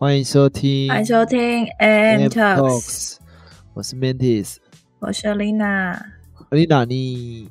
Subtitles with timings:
[0.00, 3.16] 欢迎收听，欢迎收听 AM Talks，Talks，
[3.74, 4.58] 我是 Mantis。
[5.00, 6.00] 我是 Lina。
[6.50, 7.50] Lina，你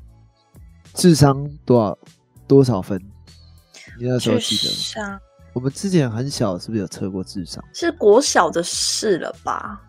[0.93, 1.99] 智商多少
[2.47, 2.97] 多少分？
[3.99, 4.77] 你那时候记得吗？
[4.77, 5.19] 上
[5.51, 7.61] 我们之前很小，是不是有测过智商？
[7.73, 9.81] 是国小的事了吧？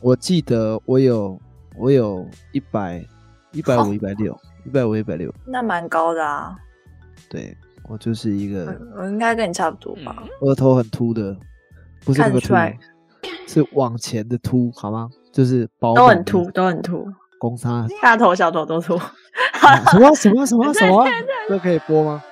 [0.00, 1.36] 我记得我有
[1.76, 3.04] 我有一百
[3.50, 5.34] 一百哦五、一百六、一百五、一百六。
[5.44, 6.56] 那蛮高的啊，
[7.28, 7.56] 对
[7.88, 10.22] 我就是一个我应该跟你差不多吧？
[10.42, 11.36] 额头很秃的，
[12.04, 12.78] 不是那个凸看得出来，
[13.46, 15.08] 是往前的凸，好吗？
[15.32, 17.06] 就是饱都很凸，都很凸，
[17.38, 18.98] 公差大头小头都凸。
[19.90, 21.06] 什么 什么什么什么，
[21.48, 22.22] 这可以播吗？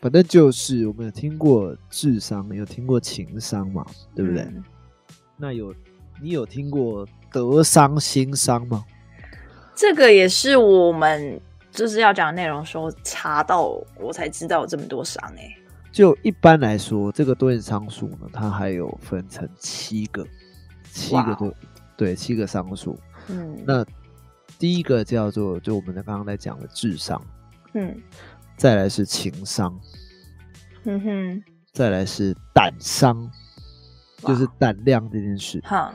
[0.00, 4.42] 反正就是我们有听过智商，有听过情商嘛，对不对？
[4.42, 4.62] 嗯
[5.38, 5.74] 那有
[6.22, 8.84] 你有听过德商、心商吗？
[9.74, 11.40] 这个也是我们
[11.72, 15.48] 就是要讲的内容的时候查到，我才知道有这么多商哎、
[15.92, 20.26] 就一般来说，这个多元商数呢，它还有分成七个，
[20.90, 21.54] 七个哇多
[21.96, 22.98] 对七个商数。
[23.28, 23.84] 嗯，那
[24.58, 27.20] 第一个叫做就我们刚刚在讲的智商，
[27.74, 27.94] 嗯
[28.56, 29.78] 再来是情商，
[30.84, 33.30] 嗯哼，再来是胆商，
[34.18, 35.92] 就是胆量这件事，好，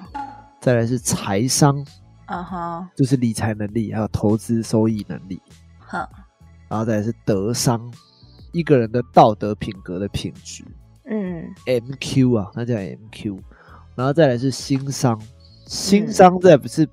[0.62, 1.84] 再来是财商，
[2.25, 5.42] 啊哈，就是理财能力，还有投资收益能力，
[5.80, 6.09] 好，
[6.68, 7.81] 然后再来是德商，
[8.58, 10.63] 一个人的道德品格的品质。
[11.05, 13.39] 嗯，MQ 啊，那叫 MQ，
[13.95, 15.27] 然后再来是心商，嗯
[15.67, 16.88] 心商再不是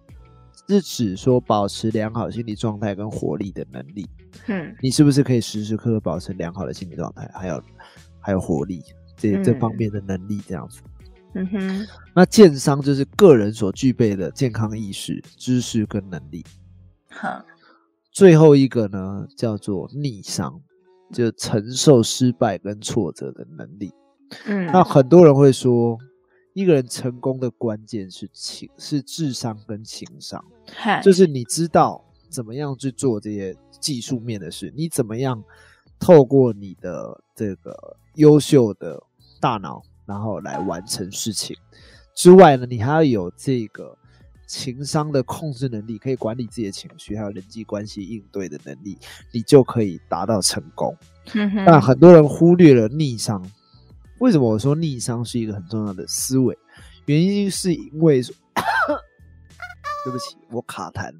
[0.69, 4.07] 是指说保持良好心理状态跟活力的能力，
[4.47, 4.75] 嗯。
[4.81, 7.63] 你是不是可以时时刻刻保持良好的心理状态，还有
[8.21, 8.83] 还有活力
[9.17, 10.81] 这这嗯方面的能力这样子。
[11.35, 16.45] 嗯哼，那健商就是个人所具备的健康意识、知识跟能力。
[17.11, 17.45] 好，
[18.13, 20.61] 最后一个呢，叫做逆商，
[21.15, 23.91] 就承受失败跟挫折的能力。
[24.47, 25.97] 嗯，那很多人会说，
[26.53, 30.45] 一个人成功的关键是情，是智商跟情商，
[30.75, 35.43] 嗨就是你知道怎么样去做这些技术面的事，你怎么样
[35.99, 39.01] 透过你的这个优秀的
[39.41, 41.57] 大脑，然后来完成事情。
[42.15, 43.97] 之外呢，你还要有这个
[44.47, 48.99] 情商的控制能力，可以管理自己的情绪，还有人际关系应对的能力，
[49.33, 50.97] 你就可以达到成功。
[51.35, 53.45] 嗯，但很多人忽略了逆商。
[54.21, 56.57] 为什么我说逆商是一个很重要的思维？
[57.07, 58.35] 原因是因为说，
[60.05, 61.11] 对不起，我卡痰。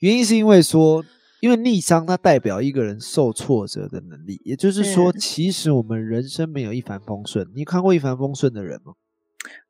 [0.00, 1.04] 原因是因为说，
[1.40, 7.50] 因为逆商它代表一个人受挫折的能力，也就是说，嗯其实我们人生没有一帆风顺。
[7.54, 8.94] 你看过一帆风顺的人吗？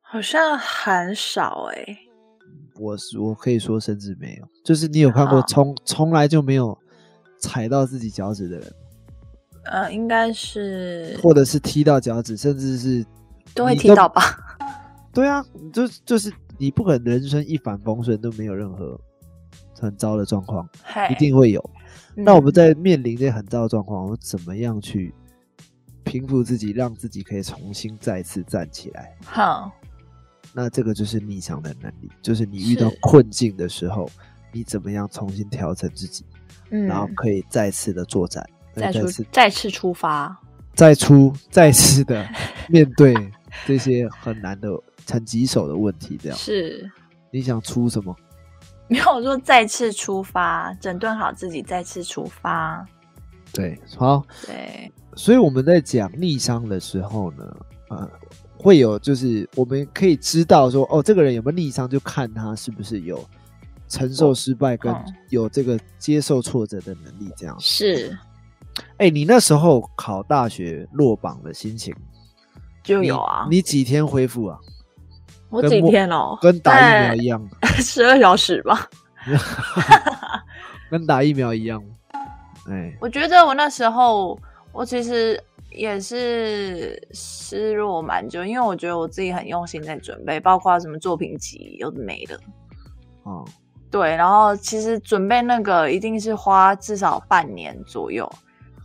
[0.01, 1.97] 好像很少哎、
[2.77, 6.77] 我是我可以说甚至没有，就是你有看过从从来就没有
[7.39, 8.73] 踩到自己脚趾的人，
[9.65, 13.05] 呃，应该是或者是踢到脚趾，甚至是
[13.53, 14.21] 都会踢到吧？
[15.13, 18.99] 对啊，就就是你不可能人生一帆风顺都没有任何
[19.79, 20.67] 很糟的状况，
[21.09, 21.59] 一定会有。
[22.15, 25.13] 嗯那我们在面临这很糟的状况，我们怎么样去
[26.03, 29.17] 平复自己，让自己可以重新再次站起来？
[29.25, 29.69] 好，
[30.57, 34.09] 那这个就是逆商的能力，就是你遇到困境的时候，
[34.53, 36.23] 你怎么样重新调整自己，
[36.69, 38.41] 嗯，然后可以再次的作战，
[38.73, 40.41] 再出再次再次出发，
[40.73, 42.25] 再出再次的
[42.69, 43.13] 面对
[43.65, 44.69] 这些很难的、
[45.05, 46.17] 很棘手的问题。
[46.23, 46.89] 这样，是
[47.31, 48.15] 你想出什么？
[48.87, 52.87] 没有说再次出发，整顿好自己，再次出发。
[53.51, 57.57] 对，好，对，所以我们在讲逆商的时候呢，
[57.89, 58.09] 呃，
[58.57, 63.23] 会有就是我们可以知道说，哦，这个人有没有逆商，就看他是不是有
[63.87, 67.31] 承受失败跟嗯有这个接受挫折的能力。
[67.37, 68.17] 这样，是
[68.97, 71.95] 哎、你那时候考大学落榜的心情
[72.83, 73.47] 就有啊。
[73.49, 74.57] 你几天恢复啊？
[75.49, 77.49] 我几天哦，跟打疫苗一样，
[77.79, 78.89] 十二小时吧。
[80.91, 81.81] 跟打疫苗一样。
[82.67, 84.37] 哎，我觉得我那时候，
[84.73, 85.41] 我其实
[85.75, 92.39] 也是失落蛮久，因为我觉得我自己很用心在准备，包括什么作品集有的没的。
[93.23, 93.45] 哦，
[93.91, 98.29] 对，然后其实准备那个一定是花至少半年左右，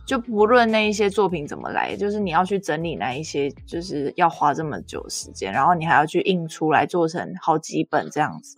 [0.05, 8.57] 就不论那一些作品怎么来，就是你要去整理那一些，就是要花这么久时间，然后你还要去印出来做成好几本这样子。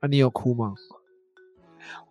[0.00, 0.74] 那、你有哭吗？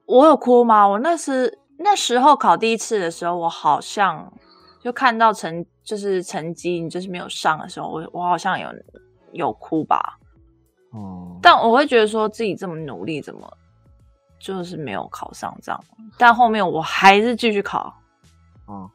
[0.05, 0.87] 我有哭吗？
[0.87, 4.33] 我那时那时候考第一次的时候，我好像
[4.83, 8.67] 就看到成就是成绩你就是没有上的时候，我我好像有
[9.31, 10.19] 有哭吧。
[10.91, 13.51] 哦，但我会觉得说自己这么努力，怎么
[14.37, 15.83] 就是没有考上这样？
[16.17, 17.91] 但后面我还是继续考，
[18.67, 18.91] 哦，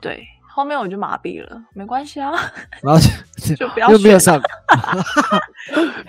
[0.00, 2.32] 对，后面我就麻痹了，没关系啊，
[2.82, 3.00] 然后
[3.36, 4.38] 就就不要又没有上，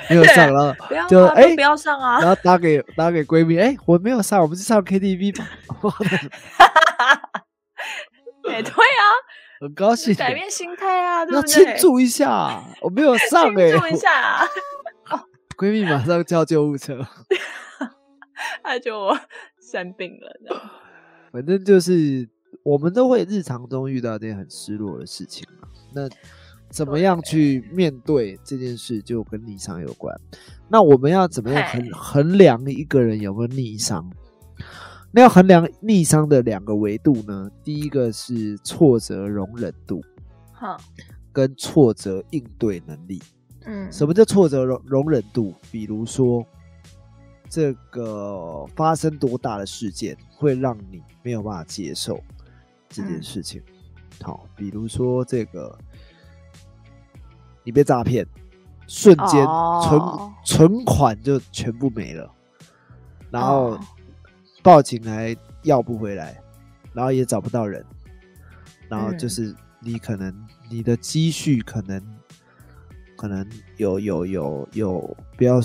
[0.09, 2.27] 没有上，然后 不要就哎不要上啊然。
[2.27, 5.47] 后打给打给闺蜜，哎，我没有上，我们去上 KTV 吧，
[8.49, 9.03] 哎，对 啊，
[9.61, 11.65] 很高兴，改变心态啊，对要不对？
[11.65, 14.45] 庆祝一下，我没有上哎，庆祝一下 啊，
[15.57, 17.05] 闺蜜马上叫救护车，
[18.63, 19.19] 她就我
[19.61, 20.61] 生病了。
[21.31, 22.27] 反正就是
[22.63, 25.67] 我们都会日常中遇到这件很失落的事情嘛。
[25.93, 26.09] 那
[26.71, 30.15] 怎么样去面对这件事，就跟逆商有关。
[30.69, 34.09] 那我们要怎么样衡衡量一个人有没有逆商？
[35.11, 37.49] 那要衡量逆商的两个维度呢？
[37.63, 40.03] 第一个是挫折容忍度，
[40.53, 40.77] 哼，
[41.33, 43.21] 跟挫折应对能力。
[43.65, 45.53] 嗯，什么叫挫折容容忍度？
[45.71, 46.45] 比如说，
[47.49, 52.21] 这个发生多大的事件会让你没有办法接受
[52.87, 53.61] 这件嗯事情？
[54.21, 55.75] 好，比如说这个
[57.63, 58.25] 你被诈骗，
[58.87, 62.31] 瞬间存、哦存款就全部没了，
[63.29, 63.79] 然后哦
[64.69, 66.39] 报警来要不回来，
[66.93, 67.83] 然后也找不到人，
[68.87, 70.31] 然后就嗯是你可能
[70.69, 71.99] 你的积蓄可能
[73.17, 73.43] 可能
[73.77, 75.59] 有有有有不要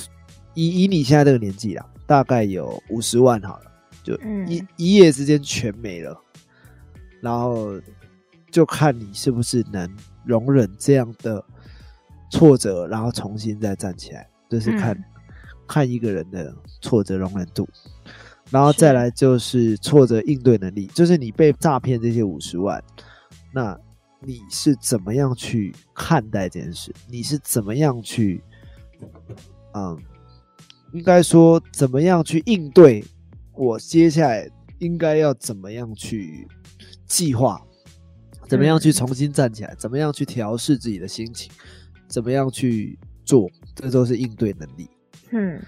[0.54, 3.70] 以以你现在这个年纪啦，大概有五十万好了，
[4.02, 4.48] 就嗯。
[4.48, 6.18] 一、一夜之间全没了，
[7.20, 7.78] 然后
[8.50, 9.86] 就看你是不是能
[10.24, 11.44] 容忍这样的
[12.30, 15.04] 挫折，然后重新再站起来，就是看、嗯。
[15.68, 17.68] 看一个人的挫折容忍度，
[18.54, 22.80] 然后再来就是挫折应对能力，就是你被诈骗这些五十万，
[23.52, 23.76] 那
[24.20, 26.94] 你是怎么样去看待这件事？
[27.08, 28.40] 你是怎么样去，
[29.74, 29.98] 嗯，
[30.92, 33.04] 应该说怎么样去应对？
[33.54, 34.48] 我接下来
[34.78, 36.46] 应该要怎么样去
[37.06, 37.60] 计划？
[38.48, 39.74] 怎么样去嗯重新站起来？
[39.74, 41.50] 怎么样去调试自己的心情？
[42.06, 43.50] 怎么样去做？
[43.74, 44.88] 这都是应对能力。
[45.32, 45.60] 嗯，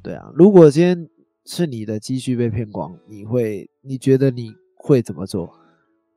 [0.00, 1.08] 对啊，如果今天
[1.50, 5.58] 是你的积蓄被骗光，你会你觉得你会怎么做？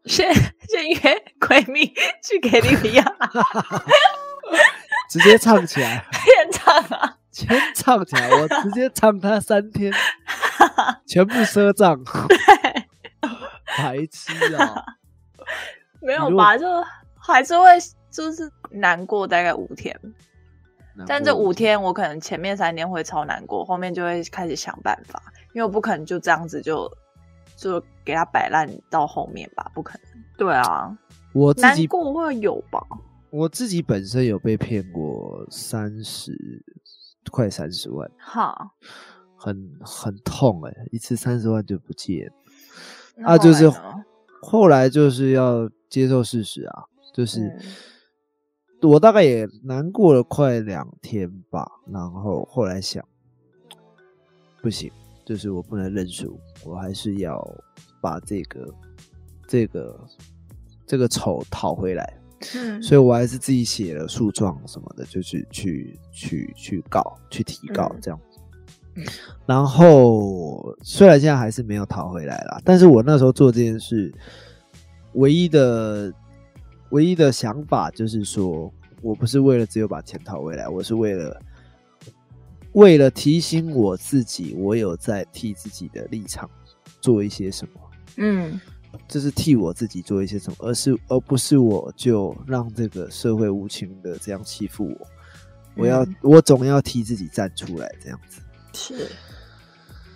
[0.03, 1.85] 先先约闺蜜
[2.21, 3.15] 去 KTV 啊，
[5.09, 9.93] 直接唱起来，先唱啊，先唱起来，我直接唱他三天，
[11.07, 12.03] 全部赊账，
[13.77, 14.83] 白痴啊！
[16.03, 16.57] 没有吧？
[16.57, 16.65] 就
[17.15, 17.65] 还是会
[18.09, 19.97] 就是难过大概五天，
[21.07, 25.21] 但这五天我可能前面三天会超难过，后面就会开始想办法，
[25.53, 26.91] 因为我不可能就这样子就
[27.55, 30.23] 就给他摆烂到后面吧，不可能。
[30.37, 30.97] 对啊，
[31.33, 32.81] 我自己难过会有吧？
[33.29, 36.33] 我自己本身有被骗过三十
[37.31, 38.71] 快三十万，哈，
[39.37, 42.29] 很很痛哎、一次三十万就不见。
[43.15, 44.03] 那啊，就是后来呢
[44.41, 46.83] 后来就是要接受事实啊，
[47.13, 47.59] 就是、嗯
[48.81, 53.03] 我大概也难过了快两天吧，然后后来想，
[54.61, 54.91] 不行，
[55.25, 57.45] 就是我不能认输，我还是要
[58.01, 58.67] 把这个
[59.47, 59.99] 这个
[60.87, 62.19] 这个丑讨回来，
[62.55, 68.19] 嗯，所以我还是自己写了诉状什么的，就是去去去告去提告嗯这样。
[68.95, 69.05] 嗯
[69.45, 74.13] 然后虽然现在还是没有讨回来啦，但是我那时候做这件事，
[75.13, 76.11] 唯一的
[76.91, 78.71] 唯一的想法就是说，
[79.01, 81.41] 我不是为了只有把钱讨回来，我是为了
[82.73, 86.49] 为了提醒我自己，我有在替自己的立场
[87.01, 87.73] 做一些什么。
[88.17, 88.59] 嗯
[89.07, 95.07] 就是替我自己做一些什么，而是而不是我就让这个社会无情的这样欺负我。
[95.77, 98.41] 我要、嗯我总要替自己站出来，这样子。
[98.73, 99.07] 是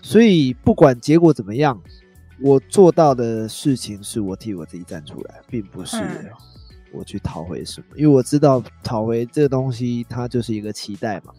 [0.02, 1.82] 所以不管结果怎么样，
[2.42, 6.30] 我做到的事情是我替我自己站出来，并不是嗯
[6.96, 7.88] 我去讨回什么。
[7.96, 11.34] 因为我知道讨回这个东西，它就是一个期待嘛。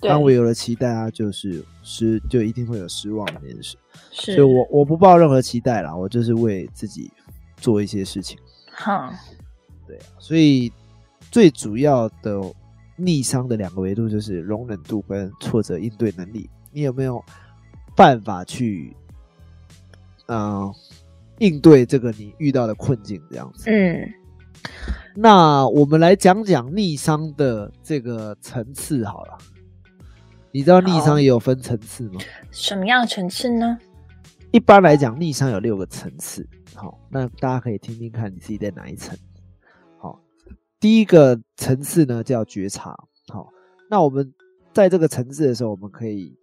[0.00, 3.76] 当我有了期待，啊就是失，就一定会有失望这件事。
[4.10, 7.12] 是，所以我我不抱任何期待啦，我就是为自己
[7.58, 8.38] 做一些事情。
[8.70, 9.12] 哈
[9.86, 10.72] 对啊，所以
[11.30, 12.40] 最主要的
[12.96, 16.48] 逆商的两个维度就是容忍度跟挫折应对能力。
[16.72, 17.22] 你有没有
[17.94, 18.96] 办法去，
[20.28, 20.72] 嗯、
[21.40, 23.20] 应对这个你遇到的困境？
[23.30, 23.68] 这样子。
[23.68, 24.10] 嗯
[25.22, 29.36] 那我们来讲讲逆商的这个层次好了。
[30.50, 32.18] 你知道逆商也有分层次吗？
[32.50, 33.78] 什么样层次呢？
[34.50, 36.48] 一般来讲，逆商有六个层次。
[36.74, 39.14] 好，那大家可以听听看你自己在哪一层。
[39.98, 40.18] 好，
[40.80, 42.96] 第一个层次呢叫觉察。
[43.28, 43.46] 好，
[43.90, 44.32] 那我们
[44.72, 46.34] 在这个层次的时候，我们可以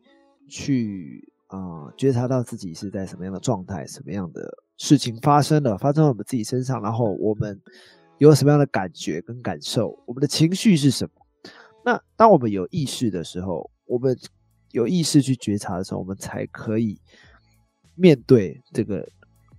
[0.48, 7.60] 去啊、觉察到自己是在什么样的状态，什么样的事情发生了，发生在我们自己身上，然后我们
[8.18, 11.52] 有什么样的感觉跟感受，我们的情绪是什么？
[11.86, 14.18] 那当我们有意识的时候，我们
[14.72, 17.00] 有意识去觉察的时候，我们才可以
[17.96, 19.08] 面对这个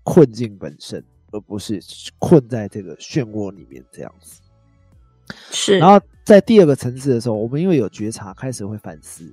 [0.03, 1.81] 困境本身，而不是
[2.19, 4.41] 困在这个漩涡里面这样子。
[5.51, 9.33] 是，然后在第二个层次的时候，我们因为有觉察，开始会反思，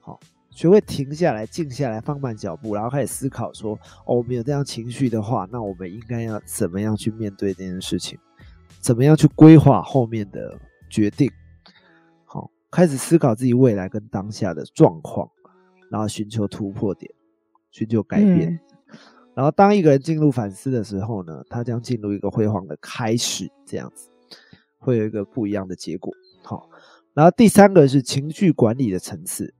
[0.00, 0.18] 好，
[0.50, 8.18] 学会停下来、静下来、放慢脚步，然后开始思考说：哦，我们有这样情绪的话，那我们应该要怎么样去面对这件事情？
[8.82, 10.58] 怎么样去规划后面的
[10.90, 11.30] 决定？
[12.24, 15.30] 好，开始思考自己未来跟当下的状况，
[15.90, 17.10] 然后寻求突破点，
[17.70, 18.50] 寻求改变。
[18.50, 18.60] 嗯
[19.34, 24.10] 然后，当一个人进入反思的时候呢，他将进入一个辉煌的开始，这样子
[24.78, 26.12] 会有一个不一样的结果。
[26.42, 26.68] 好，
[27.14, 29.54] 然后第三个是情绪管理的层次。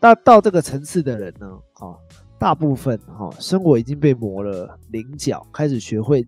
[0.00, 1.92] 那到这个层次的人呢，啊，
[2.38, 6.26] 大部分哈、生活已经被磨了棱角，开始学会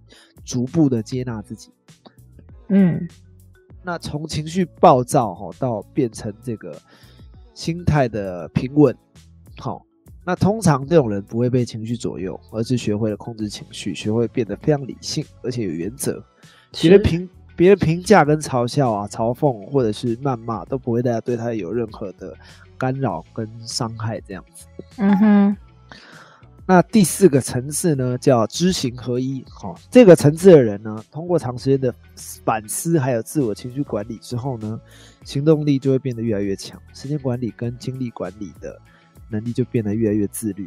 [0.50, 1.70] 逐步的接纳自己。
[2.70, 3.08] 嗯
[3.84, 6.76] 那从情绪暴躁哈到变成这个
[7.54, 8.94] 心态的平稳，
[9.58, 9.86] 好，
[10.24, 16.22] 那通常这种人不会被情绪左右，而是学会了控制情绪，学会变得非常理性，而且有原则。
[16.72, 22.36] 别人是评别人评价跟嘲笑啊、嘲讽或者是谩骂，都不会大家对他有任何的
[22.76, 24.66] 干扰跟伤害这样子。
[24.98, 25.56] 嗯哼，
[26.70, 29.44] 那第四个层次呢，叫知行合一。
[29.50, 31.92] 好、这个层次的人呢，通过长时间的
[32.44, 34.80] 反思，还有自我情绪管理之后呢，
[35.24, 38.80] 行动力就会变得越来越强，时间管理跟精力管理的
[39.28, 40.64] 能力就变得越来越自律。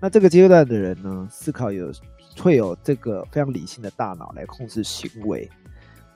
[0.00, 1.92] 那这个阶段的人呢，思考有
[2.38, 5.50] 会有这个非常理性的大脑来控制行为，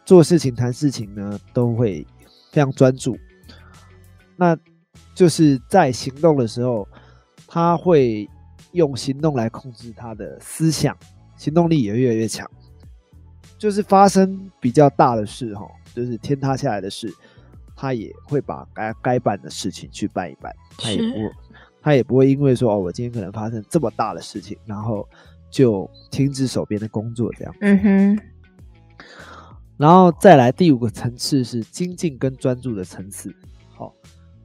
[0.04, 2.06] 做事情、谈事情呢，都会
[2.52, 3.18] 非常专注。
[4.36, 4.56] 那
[5.12, 6.86] 就是在行动的时候，
[7.48, 8.30] 他会
[8.76, 10.96] 用行动来控制他的思想，
[11.36, 12.48] 行动力也越来越强。
[13.58, 17.10] 就是发生比较大的事哈，就是天塌下来的事，
[17.74, 21.16] 他也会把该该办的事情去办一办，他也是不
[21.80, 25.08] 他也不会因为说哦，我今天可能发生这么大的事情，然后
[25.50, 27.54] 就停止手边的工作这样。
[27.62, 28.18] 嗯哼，
[29.78, 33.34] 然后再来第五个层次是精进跟专注的层次。
[33.70, 33.94] 好，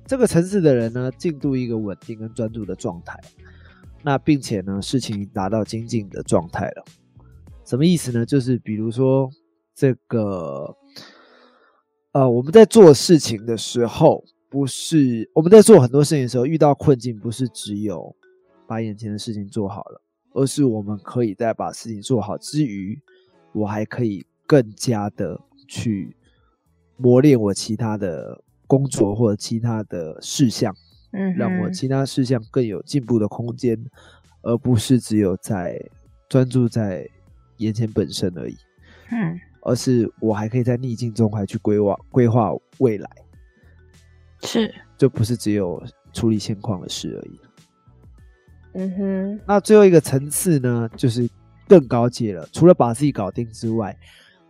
[0.06, 3.20] 这个层次的人呢，进入一个稳定跟专注的状态。
[4.04, 6.86] 那并且呢，事情达到精进的状态了。
[7.66, 8.26] 什么意思呢？
[8.26, 9.30] 就是比如说
[9.74, 10.76] 这个，
[12.12, 18.16] 呃，我们在做事情的时候，不是我们在做很多事情的时候遇到困境，不是只有
[18.68, 20.02] 把眼前的事情做好了，
[20.34, 23.00] 而是我们可以在把事情做好之余，
[23.54, 26.18] 我还可以更加的去
[26.98, 30.76] 磨练我其他的工作或者其他的事项，
[31.14, 33.78] 嗯，让我其他事项更有进步的空间，
[34.42, 35.80] 而不是只有在
[36.30, 37.08] 专注在
[37.58, 38.58] 眼前本身而已，
[39.12, 43.10] 嗯而是我还可以在逆境中还去规划规划未来，
[44.42, 47.40] 是，就不是只有处理现况的事而已。
[48.74, 51.30] 嗯哼，那最后一个层次呢，就是
[51.68, 52.48] 更高阶了。
[52.52, 53.96] 除了把自己搞定之外，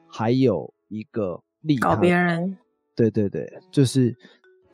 [0.08, 1.96] 还有一个利他。
[1.96, 2.58] 搞别人，
[2.96, 4.16] 对对对，就是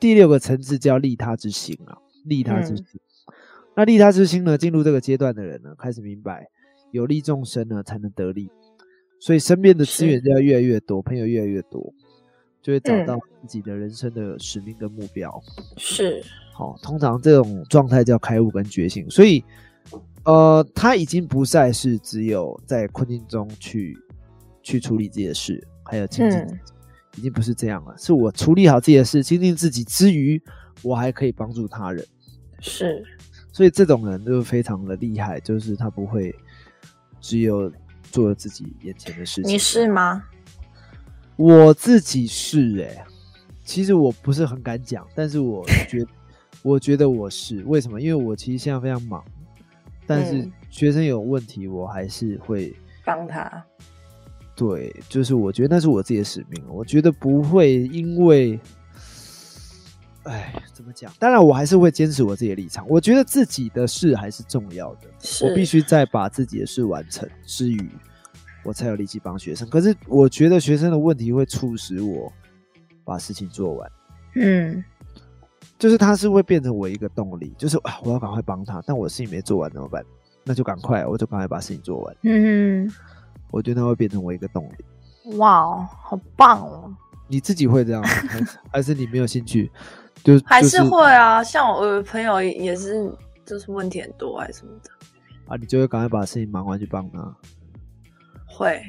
[0.00, 3.00] 第六个层次叫利他之心啊，利他之嗯心。
[3.76, 6.48] 那利他之心呢，进入这个阶段的人呢，开始明白
[6.90, 8.50] 有利众生呢，才能得利。
[9.20, 11.92] 所以身边的资源就要越来越多，朋友越来越多，
[12.62, 15.42] 就会找嗯到自己的人生的使命跟目标。
[15.76, 19.44] 是，好、通常这种状态叫开悟跟觉醒，所以，
[20.24, 23.98] 呃，他已经不再是只有在困境中去
[24.62, 26.77] 去处理自己的事，还有精进自己，嗯
[27.18, 27.94] 已经不是这样了。
[27.98, 30.40] 是我处理好自己的事，精进自己之余，
[30.82, 32.06] 我还可以帮助他人，
[32.60, 33.04] 是，
[33.52, 36.32] 所以这种人就非常的厉害，就是他不会
[37.20, 37.70] 只有
[38.04, 39.52] 做自己眼前的事情。
[39.52, 40.22] 你是吗？
[41.34, 43.04] 我自己是哎、
[43.64, 46.06] 其实我不是很敢讲，但是我 觉
[46.62, 48.00] 我觉得我是为什么？
[48.00, 49.24] 因为我其实现在非常忙，
[50.06, 53.64] 但是嗯学生有问题，我还是会帮他，
[54.58, 58.58] 对，就是我觉得那是我自己的使命，我觉得不会因为，
[60.24, 61.12] 哎，怎么讲？
[61.20, 65.02] 当然我还是会坚持我自己的立场，我觉得自己的事还是重要的，
[65.42, 67.88] 我必须在把自己的事完成之余，
[68.64, 69.68] 我才有力气帮学生。
[69.68, 72.32] 可是我觉得学生的问题会促使我
[73.04, 73.88] 把事情做完，
[74.34, 74.82] 嗯，
[75.78, 80.04] 就是他是会变成我一个动力，就是啊，我要赶快帮他，但我事情没做完怎么办？
[80.42, 82.16] 那就赶快，我就赶快把事情做完。
[82.22, 82.90] 嗯
[83.50, 85.36] 我觉得那会变成我一个动力。
[85.36, 86.94] 哇哦，好棒哦！
[87.26, 88.08] 你自己会这样吗？
[88.08, 89.70] 还是 还是你没有兴趣
[90.24, 93.12] 就还是会啊，像我有朋友也是，
[93.44, 94.90] 就是问题很多还是什么的，
[95.46, 97.36] 啊，你就会赶快把事情忙完去帮他。
[98.46, 98.82] 会，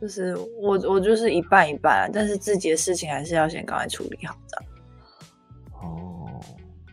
[0.00, 4.72] 就是我我就是一半一半啊，但是自己的事情还是要先赶快处理好这样。
[5.80, 6.40] 哦，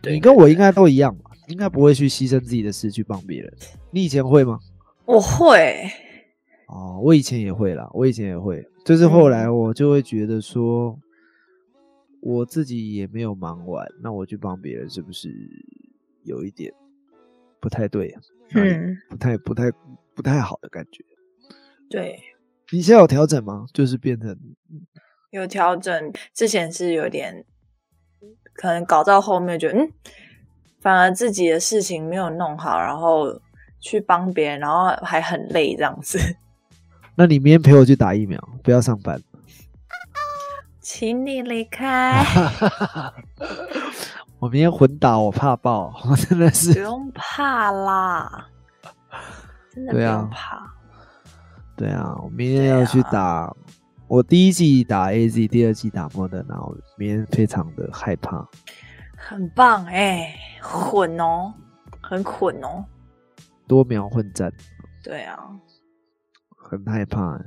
[0.00, 1.30] 对你跟我应该都一样吧？
[1.48, 3.52] 应该不会去牺牲自己的事去帮别人。
[3.90, 4.58] 你以前会吗？
[5.04, 5.88] 我会，
[6.66, 10.98] 哦，我以前也会啦，我以前也会，就是后嗯来我就会觉得说，
[12.20, 15.32] 我自己也没有忙完，那我去帮别人是不是
[16.24, 16.74] 有一点
[17.60, 18.20] 不太对啊？
[18.54, 19.70] 嗯，不太不太
[20.14, 21.04] 不太好的感觉。
[21.88, 22.20] 对，
[22.72, 23.66] 你现在有调整吗？
[23.72, 24.36] 就是变成
[25.30, 27.44] 有调整，之前是有点，
[28.54, 29.92] 可能搞到后面觉得，嗯，
[30.80, 33.40] 反而自己的事情没有弄好，然后
[33.78, 36.18] 去帮别人，然后还很累这样子。
[37.16, 39.20] 那你明天陪我去打疫苗，不要上班。
[40.80, 42.22] 请你离开，
[44.38, 46.78] 我明天混打，我怕爆，我 真的是不。
[46.80, 48.46] 用怕啦，
[49.72, 50.72] 真的不用怕。
[51.74, 53.52] 对啊，我明天要去打，
[54.06, 58.46] 我第一季打 A Z，第二季打莫德纳，我明天非常的害怕。
[59.16, 61.52] 很棒哎、混哦，
[62.00, 62.84] 很混哦。
[63.66, 64.52] 多苗混战，
[65.02, 65.36] 对啊，
[66.68, 67.40] 很害怕。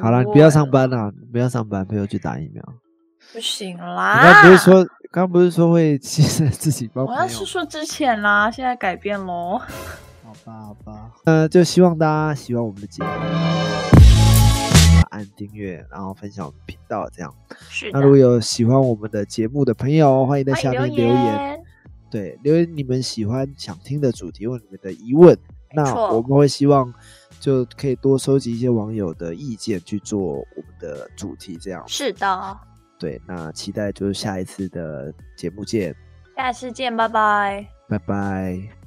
[0.00, 2.64] 好了，你不要上班了，不要上班，陪我去打疫苗。
[3.32, 4.20] 不行你啦。
[4.22, 7.14] 刚不是说，刚不是说会牺牲自己帮我？
[7.14, 9.58] 要是说之前啦，现在改变喽。
[10.24, 11.12] 好吧，好吧。
[11.24, 13.08] 呃，就希望大家喜欢我们的节目，
[15.10, 17.32] 按订阅，然后分享我们频道这样。
[17.68, 21.60] 是那如果有喜欢我们的节目的朋友，欢迎在下面留言。
[22.10, 25.36] 对，留言你们喜欢想听的主题或你们的疑问，
[25.72, 26.92] 那我们会希望
[27.44, 31.84] 就可以多收集一些网友的意见去做我们的主题，这样。
[31.86, 32.58] 是的，
[32.98, 35.94] 对，那期待就是下一次的节目见，
[36.38, 37.68] 下次见，拜拜。
[37.86, 38.83] 拜拜。